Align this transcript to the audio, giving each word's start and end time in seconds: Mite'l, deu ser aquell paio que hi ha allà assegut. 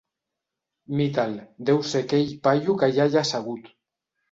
Mite'l, 0.99 1.35
deu 1.71 1.83
ser 1.91 2.03
aquell 2.07 2.33
paio 2.49 2.77
que 2.83 2.91
hi 2.97 3.01
ha 3.03 3.09
allà 3.13 3.25
assegut. 3.27 3.73